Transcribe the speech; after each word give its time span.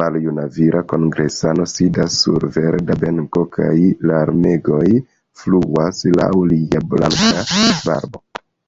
Maljuna 0.00 0.42
vira 0.58 0.82
kongresano 0.92 1.64
sidas 1.72 2.18
sur 2.26 2.46
verda 2.58 2.96
benko 3.00 3.42
kaj 3.58 3.74
larmegoj 4.12 4.86
fluadas 5.42 6.06
laŭ 6.22 6.30
lia 6.54 6.86
blanka 6.96 7.34
barbo. 7.90 8.26